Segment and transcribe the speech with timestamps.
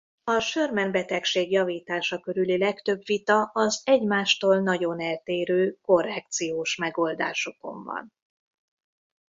[0.23, 8.13] A Scheuermann-betegség javítása körüli legtöbb vita az egymástól nagyon eltérő korrekciós megoldásokon van.